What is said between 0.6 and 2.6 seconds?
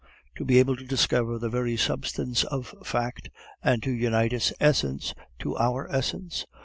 to discover the very substance